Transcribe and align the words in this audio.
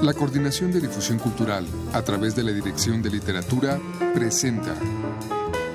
La 0.00 0.14
Coordinación 0.14 0.70
de 0.70 0.80
Difusión 0.80 1.18
Cultural, 1.18 1.66
a 1.92 2.02
través 2.02 2.36
de 2.36 2.44
la 2.44 2.52
Dirección 2.52 3.02
de 3.02 3.10
Literatura, 3.10 3.80
presenta 4.14 4.72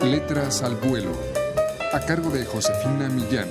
Letras 0.01 0.63
al 0.63 0.77
Vuelo, 0.77 1.11
a 1.91 1.99
cargo 1.99 2.29
de 2.29 2.45
Josefina 2.45 3.09
Millán. 3.09 3.49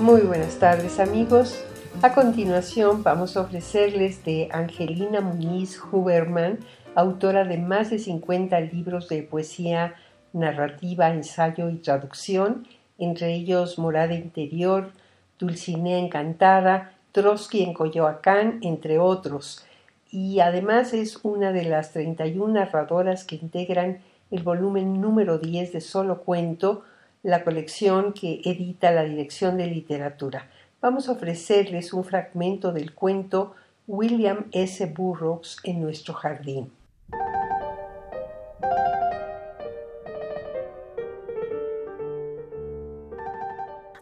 Muy 0.00 0.20
buenas 0.20 0.56
tardes 0.60 1.00
amigos. 1.00 1.64
A 2.00 2.14
continuación 2.14 3.02
vamos 3.02 3.36
a 3.36 3.40
ofrecerles 3.40 4.24
de 4.24 4.48
Angelina 4.52 5.20
Muñiz 5.20 5.80
Huberman, 5.90 6.60
autora 6.94 7.44
de 7.44 7.58
más 7.58 7.90
de 7.90 7.98
50 7.98 8.60
libros 8.60 9.08
de 9.08 9.24
poesía 9.24 9.96
narrativa, 10.32 11.10
ensayo 11.10 11.68
y 11.70 11.78
traducción, 11.78 12.68
entre 12.98 13.34
ellos 13.34 13.80
Morada 13.80 14.14
Interior, 14.14 14.92
Dulcinea 15.40 15.98
Encantada, 15.98 16.92
Trotsky 17.12 17.62
en 17.62 17.74
Coyoacán, 17.74 18.60
entre 18.62 18.98
otros. 18.98 19.64
Y 20.12 20.40
además 20.40 20.92
es 20.92 21.18
una 21.24 21.50
de 21.52 21.64
las 21.64 21.92
31 21.92 22.54
narradoras 22.54 23.24
que 23.24 23.36
integran 23.36 23.98
el 24.30 24.42
volumen 24.42 25.00
número 25.00 25.38
10 25.38 25.72
de 25.72 25.80
Solo 25.80 26.20
Cuento, 26.20 26.84
la 27.22 27.42
colección 27.42 28.12
que 28.12 28.40
edita 28.44 28.92
la 28.92 29.04
Dirección 29.04 29.56
de 29.56 29.66
Literatura. 29.66 30.48
Vamos 30.80 31.08
a 31.08 31.12
ofrecerles 31.12 31.92
un 31.92 32.04
fragmento 32.04 32.72
del 32.72 32.94
cuento 32.94 33.54
William 33.86 34.46
S. 34.52 34.86
Burroughs 34.86 35.58
en 35.64 35.82
nuestro 35.82 36.14
jardín. 36.14 36.70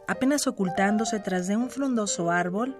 Apenas 0.09 0.47
ocultándose 0.47 1.19
tras 1.19 1.45
de 1.45 1.55
un 1.55 1.69
frondoso 1.69 2.31
árbol, 2.31 2.75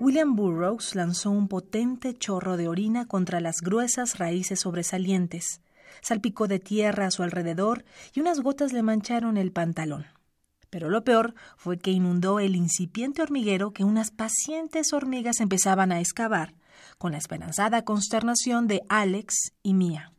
William 0.00 0.34
Burroughs 0.34 0.96
lanzó 0.96 1.30
un 1.30 1.46
potente 1.46 2.12
chorro 2.12 2.56
de 2.56 2.66
orina 2.66 3.06
contra 3.06 3.40
las 3.40 3.60
gruesas 3.60 4.18
raíces 4.18 4.58
sobresalientes, 4.58 5.60
salpicó 6.00 6.48
de 6.48 6.58
tierra 6.58 7.06
a 7.06 7.12
su 7.12 7.22
alrededor 7.22 7.84
y 8.12 8.18
unas 8.18 8.40
gotas 8.40 8.72
le 8.72 8.82
mancharon 8.82 9.36
el 9.36 9.52
pantalón. 9.52 10.06
Pero 10.70 10.90
lo 10.90 11.04
peor 11.04 11.36
fue 11.56 11.78
que 11.78 11.92
inundó 11.92 12.40
el 12.40 12.56
incipiente 12.56 13.22
hormiguero 13.22 13.70
que 13.70 13.84
unas 13.84 14.10
pacientes 14.10 14.92
hormigas 14.92 15.38
empezaban 15.38 15.92
a 15.92 16.00
excavar, 16.00 16.52
con 16.98 17.12
la 17.12 17.18
esperanzada 17.18 17.84
consternación 17.84 18.66
de 18.66 18.82
Alex 18.88 19.52
y 19.62 19.74
mía. 19.74 20.12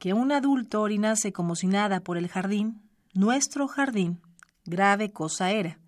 Que 0.00 0.12
un 0.12 0.32
adulto 0.32 0.82
orinase 0.82 1.32
como 1.32 1.54
si 1.54 1.68
nada 1.68 2.00
por 2.00 2.18
el 2.18 2.26
jardín, 2.26 2.82
nuestro 3.14 3.68
jardín, 3.68 4.20
grave 4.68 5.12
cosa 5.12 5.50
era, 5.50 5.78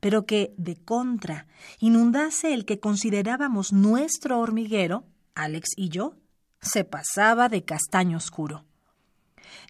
pero 0.00 0.26
que, 0.26 0.54
de 0.56 0.76
contra, 0.76 1.46
inundase 1.78 2.54
el 2.54 2.64
que 2.64 2.80
considerábamos 2.80 3.72
nuestro 3.72 4.38
hormiguero, 4.38 5.04
Alex 5.34 5.70
y 5.76 5.88
yo, 5.88 6.16
se 6.60 6.84
pasaba 6.84 7.48
de 7.48 7.64
castaño 7.64 8.18
oscuro. 8.18 8.64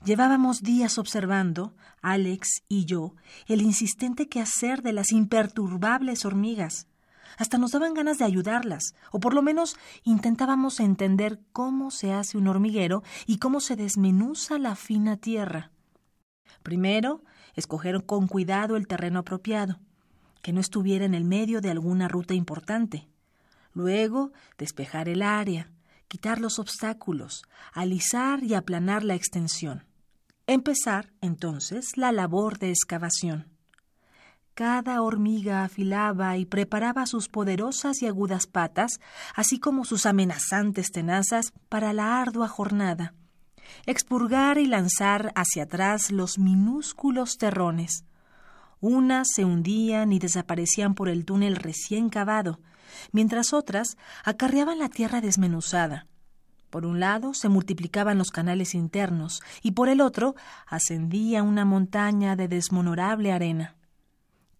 Llevábamos 0.04 0.62
días 0.62 0.98
observando, 0.98 1.74
Alex 2.02 2.62
y 2.68 2.84
yo, 2.84 3.14
el 3.46 3.62
insistente 3.62 4.28
quehacer 4.28 4.82
de 4.82 4.92
las 4.92 5.12
imperturbables 5.12 6.24
hormigas. 6.24 6.86
Hasta 7.36 7.58
nos 7.58 7.70
daban 7.70 7.94
ganas 7.94 8.18
de 8.18 8.24
ayudarlas, 8.24 8.94
o 9.12 9.20
por 9.20 9.34
lo 9.34 9.42
menos 9.42 9.76
intentábamos 10.02 10.80
entender 10.80 11.40
cómo 11.52 11.90
se 11.90 12.12
hace 12.12 12.36
un 12.36 12.48
hormiguero 12.48 13.02
y 13.26 13.38
cómo 13.38 13.60
se 13.60 13.76
desmenuza 13.76 14.58
la 14.58 14.74
fina 14.74 15.16
tierra. 15.16 15.70
Primero 16.62 17.22
escoger 17.54 18.04
con 18.04 18.26
cuidado 18.26 18.76
el 18.76 18.86
terreno 18.86 19.20
apropiado, 19.20 19.78
que 20.42 20.52
no 20.52 20.60
estuviera 20.60 21.04
en 21.04 21.14
el 21.14 21.24
medio 21.24 21.60
de 21.60 21.70
alguna 21.70 22.08
ruta 22.08 22.34
importante. 22.34 23.08
Luego, 23.72 24.32
despejar 24.58 25.08
el 25.08 25.22
área, 25.22 25.70
quitar 26.08 26.40
los 26.40 26.58
obstáculos, 26.58 27.42
alisar 27.72 28.42
y 28.42 28.54
aplanar 28.54 29.04
la 29.04 29.14
extensión. 29.14 29.84
Empezar, 30.46 31.12
entonces, 31.20 31.96
la 31.96 32.10
labor 32.10 32.58
de 32.58 32.70
excavación. 32.70 33.48
Cada 34.54 35.00
hormiga 35.02 35.64
afilaba 35.64 36.36
y 36.36 36.44
preparaba 36.44 37.06
sus 37.06 37.28
poderosas 37.28 38.02
y 38.02 38.06
agudas 38.06 38.46
patas, 38.46 39.00
así 39.34 39.60
como 39.60 39.84
sus 39.84 40.06
amenazantes 40.06 40.90
tenazas, 40.90 41.52
para 41.68 41.92
la 41.92 42.20
ardua 42.20 42.48
jornada 42.48 43.14
expurgar 43.86 44.58
y 44.58 44.66
lanzar 44.66 45.32
hacia 45.34 45.64
atrás 45.64 46.10
los 46.10 46.38
minúsculos 46.38 47.38
terrones. 47.38 48.04
Unas 48.80 49.28
se 49.34 49.44
hundían 49.44 50.12
y 50.12 50.18
desaparecían 50.18 50.94
por 50.94 51.08
el 51.08 51.24
túnel 51.24 51.56
recién 51.56 52.08
cavado, 52.08 52.60
mientras 53.12 53.52
otras 53.52 53.96
acarreaban 54.24 54.78
la 54.78 54.88
tierra 54.88 55.20
desmenuzada. 55.20 56.06
Por 56.70 56.86
un 56.86 57.00
lado 57.00 57.34
se 57.34 57.48
multiplicaban 57.48 58.16
los 58.16 58.30
canales 58.30 58.74
internos 58.74 59.42
y 59.62 59.72
por 59.72 59.88
el 59.88 60.00
otro 60.00 60.36
ascendía 60.66 61.42
una 61.42 61.64
montaña 61.64 62.36
de 62.36 62.48
desmonorable 62.48 63.32
arena. 63.32 63.74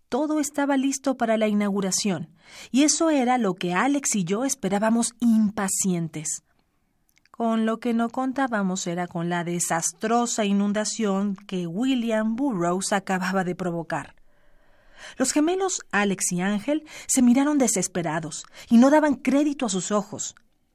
Todo 0.09 0.41
estaba 0.41 0.77
listo 0.77 1.17
para 1.17 1.37
la 1.37 1.47
inauguración, 1.47 2.31
y 2.73 2.83
eso 2.83 3.11
era 3.11 3.39
lo 3.39 3.55
que 3.55 3.75
Alex 3.75 4.17
y 4.17 4.25
yo 4.25 4.45
esperábamos 4.45 5.15
impacientes. 5.21 6.43
Con 7.41 7.65
lo 7.65 7.81
que 7.81 7.95
no 7.95 8.11
contábamos 8.11 8.87
era 8.87 9.07
con 9.07 9.31
la 9.31 9.45
desastrosa 9.45 10.45
inundación 10.45 11.37
que 11.37 11.67
William 11.67 12.37
Burroughs 12.37 12.93
acababa 12.93 13.45
de 13.45 13.55
provocar. 13.55 14.15
Los 15.17 15.33
gemelos 15.33 15.81
Alex 15.91 16.33
y 16.33 16.43
Ángel 16.43 16.85
se 17.07 17.23
miraron 17.23 17.57
desesperados 17.57 18.45
y 18.69 18.77
no 18.77 18.91
daban 18.91 19.15
crédito 19.15 19.65
a 19.65 19.71
sus 19.71 19.91
ojos. 19.91 20.35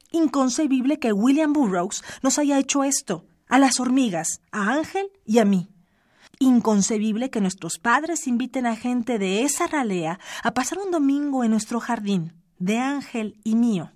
Inconcebible 0.10 0.98
que 0.98 1.14
William 1.14 1.54
Burroughs 1.54 2.04
nos 2.24 2.40
haya 2.40 2.58
hecho 2.58 2.84
esto, 2.84 3.28
a 3.48 3.60
las 3.60 3.80
hormigas, 3.80 4.42
a 4.52 4.72
Ángel 4.74 5.12
y 5.24 5.38
a 5.38 5.46
mí. 5.46 5.70
Inconcebible 6.40 7.30
que 7.30 7.42
nuestros 7.42 7.78
padres 7.78 8.26
inviten 8.26 8.66
a 8.66 8.76
gente 8.76 9.20
de 9.20 9.44
esa 9.44 9.68
ralea 9.68 10.20
a 10.42 10.56
pasar 10.56 10.80
un 10.80 10.90
domingo 10.90 11.44
en 11.44 11.52
nuestro 11.52 11.80
jardín, 11.80 12.34
de 12.58 12.80
Ángel 12.80 13.40
y 13.44 13.54
mío. 13.54 13.92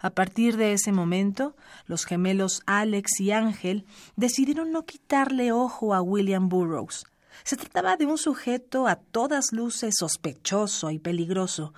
A 0.00 0.10
partir 0.10 0.56
de 0.56 0.72
ese 0.72 0.92
momento, 0.92 1.56
los 1.86 2.04
gemelos 2.04 2.62
Alex 2.66 3.20
y 3.20 3.30
Ángel 3.30 3.86
decidieron 4.16 4.70
no 4.70 4.84
quitarle 4.84 5.52
ojo 5.52 5.94
a 5.94 6.02
William 6.02 6.48
Burroughs. 6.48 7.06
Se 7.44 7.56
trataba 7.56 7.96
de 7.96 8.06
un 8.06 8.18
sujeto 8.18 8.86
a 8.86 8.96
todas 8.96 9.52
luces 9.52 9.96
sospechoso 9.98 10.90
y 10.90 10.98
peligroso, 10.98 11.74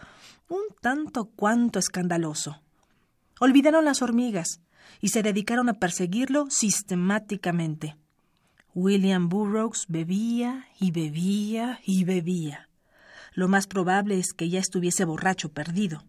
un 0.48 0.62
tanto 0.80 1.26
cuanto 1.26 1.78
escandaloso. 1.78 2.60
Olvidaron 3.40 3.84
las 3.84 4.02
hormigas 4.02 4.60
y 5.00 5.08
se 5.08 5.22
dedicaron 5.22 5.68
a 5.68 5.74
perseguirlo 5.74 6.46
sistemáticamente. 6.50 7.96
William 8.74 9.28
Burroughs 9.28 9.86
bebía 9.88 10.66
y 10.78 10.90
bebía 10.90 11.80
y 11.84 12.04
bebía. 12.04 12.68
Lo 13.32 13.48
más 13.48 13.66
probable 13.66 14.18
es 14.18 14.32
que 14.32 14.48
ya 14.48 14.60
estuviese 14.60 15.04
borracho 15.04 15.50
perdido. 15.52 16.04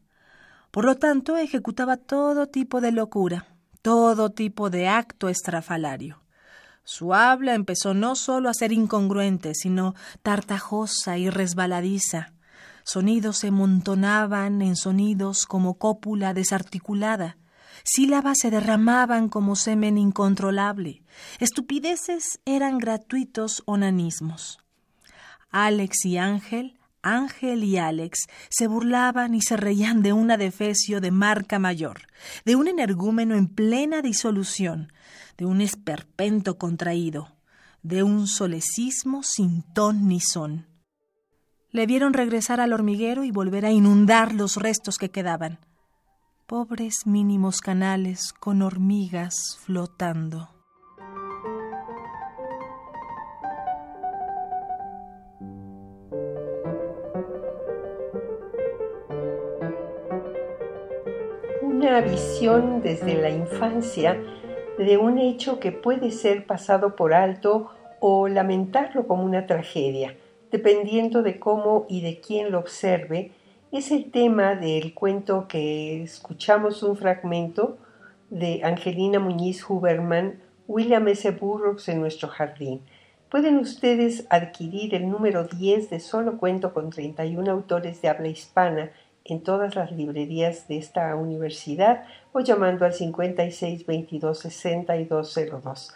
Por 0.71 0.85
lo 0.85 0.95
tanto, 0.95 1.37
ejecutaba 1.37 1.97
todo 1.97 2.47
tipo 2.47 2.81
de 2.81 2.91
locura, 2.91 3.47
todo 3.81 4.29
tipo 4.29 4.69
de 4.69 4.87
acto 4.87 5.29
estrafalario. 5.29 6.21
Su 6.83 7.13
habla 7.13 7.53
empezó 7.53 7.93
no 7.93 8.15
solo 8.15 8.49
a 8.49 8.53
ser 8.53 8.71
incongruente, 8.71 9.53
sino 9.53 9.93
tartajosa 10.23 11.17
y 11.17 11.29
resbaladiza. 11.29 12.33
Sonidos 12.83 13.37
se 13.37 13.51
montonaban 13.51 14.63
en 14.63 14.75
sonidos 14.75 15.45
como 15.45 15.75
cópula 15.75 16.33
desarticulada. 16.33 17.37
Sílabas 17.83 18.39
se 18.39 18.49
derramaban 18.49 19.29
como 19.29 19.55
semen 19.55 19.99
incontrolable. 19.99 21.03
Estupideces 21.39 22.39
eran 22.45 22.79
gratuitos 22.79 23.61
onanismos. 23.65 24.57
Alex 25.51 26.05
y 26.05 26.17
Ángel 26.17 26.78
Ángel 27.01 27.63
y 27.63 27.77
Alex 27.77 28.27
se 28.49 28.67
burlaban 28.67 29.35
y 29.35 29.41
se 29.41 29.57
reían 29.57 30.01
de 30.01 30.13
un 30.13 30.31
adefesio 30.31 31.01
de 31.01 31.11
marca 31.11 31.59
mayor, 31.59 32.01
de 32.45 32.55
un 32.55 32.67
energúmeno 32.67 33.35
en 33.35 33.47
plena 33.47 34.01
disolución, 34.01 34.91
de 35.37 35.45
un 35.45 35.61
esperpento 35.61 36.57
contraído, 36.57 37.35
de 37.83 38.03
un 38.03 38.27
solecismo 38.27 39.23
sin 39.23 39.63
ton 39.73 40.07
ni 40.07 40.19
son. 40.19 40.67
Le 41.71 41.85
vieron 41.85 42.13
regresar 42.13 42.59
al 42.59 42.73
hormiguero 42.73 43.23
y 43.23 43.31
volver 43.31 43.65
a 43.65 43.71
inundar 43.71 44.33
los 44.33 44.57
restos 44.57 44.97
que 44.97 45.11
quedaban. 45.11 45.59
Pobres 46.47 47.05
mínimos 47.05 47.61
canales 47.61 48.33
con 48.33 48.61
hormigas 48.63 49.57
flotando. 49.63 50.58
Una 61.89 62.01
visión 62.01 62.83
desde 62.83 63.19
la 63.19 63.31
infancia 63.31 64.15
de 64.77 64.97
un 64.97 65.17
hecho 65.17 65.59
que 65.59 65.71
puede 65.71 66.11
ser 66.11 66.45
pasado 66.45 66.95
por 66.95 67.15
alto 67.15 67.71
o 67.99 68.27
lamentarlo 68.27 69.07
como 69.07 69.23
una 69.23 69.47
tragedia, 69.47 70.15
dependiendo 70.51 71.23
de 71.23 71.39
cómo 71.39 71.87
y 71.89 72.01
de 72.01 72.21
quién 72.21 72.51
lo 72.51 72.59
observe 72.59 73.31
es 73.71 73.89
el 73.89 74.11
tema 74.11 74.53
del 74.53 74.93
cuento 74.93 75.47
que 75.47 76.03
escuchamos 76.03 76.83
un 76.83 76.95
fragmento 76.95 77.79
de 78.29 78.61
Angelina 78.63 79.19
Muñiz 79.19 79.67
Huberman, 79.67 80.39
William 80.67 81.07
S. 81.07 81.31
Burroughs 81.31 81.89
en 81.89 82.01
nuestro 82.01 82.27
jardín. 82.27 82.81
Pueden 83.31 83.57
ustedes 83.57 84.27
adquirir 84.29 84.93
el 84.93 85.09
número 85.09 85.45
10 85.45 85.89
de 85.89 85.99
Solo 85.99 86.37
Cuento 86.37 86.71
con 86.71 86.91
31 86.91 87.49
autores 87.49 87.99
de 88.03 88.09
habla 88.09 88.27
hispana 88.27 88.91
en 89.31 89.41
todas 89.41 89.75
las 89.75 89.91
librerías 89.91 90.67
de 90.67 90.77
esta 90.77 91.15
universidad 91.15 92.03
o 92.31 92.39
llamando 92.39 92.85
al 92.85 92.93
56 92.93 93.85
22 93.85 94.39
6202. 94.39 95.93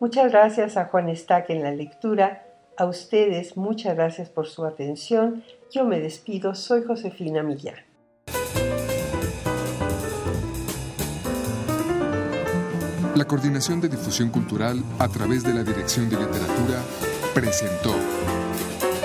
Muchas 0.00 0.30
gracias 0.30 0.76
a 0.76 0.86
Juan 0.86 1.14
Stack 1.14 1.50
en 1.50 1.62
la 1.62 1.72
lectura. 1.72 2.44
A 2.76 2.86
ustedes, 2.86 3.56
muchas 3.56 3.96
gracias 3.96 4.28
por 4.28 4.46
su 4.46 4.64
atención. 4.64 5.42
Yo 5.72 5.84
me 5.84 5.98
despido. 5.98 6.54
Soy 6.54 6.84
Josefina 6.84 7.42
Millán. 7.42 7.88
La 13.18 13.24
Coordinación 13.24 13.80
de 13.80 13.88
Difusión 13.88 14.30
Cultural 14.30 14.80
a 15.00 15.08
través 15.08 15.42
de 15.42 15.52
la 15.52 15.64
Dirección 15.64 16.08
de 16.08 16.16
Literatura 16.16 16.80
presentó 17.34 17.92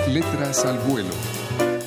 Letras 0.08 0.64
al 0.64 0.78
Vuelo, 0.78 1.10